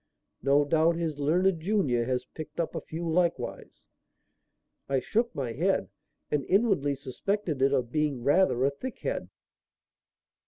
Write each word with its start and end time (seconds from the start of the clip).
No 0.41 0.65
doubt 0.65 0.95
his 0.95 1.19
learned 1.19 1.59
junior 1.59 2.05
has 2.05 2.25
picked 2.25 2.59
up 2.59 2.73
a 2.73 2.81
few 2.81 3.07
likewise?" 3.07 3.85
I 4.89 4.99
shook 4.99 5.35
my 5.35 5.53
head 5.53 5.89
and 6.31 6.43
inwardly 6.45 6.95
suspected 6.95 7.61
it 7.61 7.71
of 7.71 7.91
being 7.91 8.23
rather 8.23 8.65
a 8.65 8.71
thick 8.71 8.97
head. 9.01 9.29